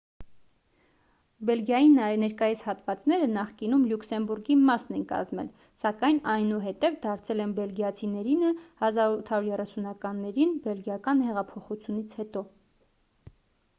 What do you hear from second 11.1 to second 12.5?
հեղափոխությունից հետո